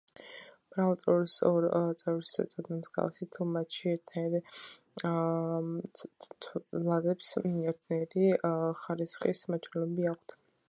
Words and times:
მრავალწევრის 0.75 1.33
ორ 1.49 1.65
წევრს 1.99 2.31
ეწოდება 2.43 2.77
მსგავსი, 2.77 3.27
თუ 3.35 3.47
მათში 3.57 3.91
ერთნაირ 3.91 4.57
ცვლადებს 6.45 7.31
ერთნაირი 7.43 8.31
ხარისხის 8.85 9.45
მაჩვენებლები 9.55 10.11
აქვთ. 10.15 10.35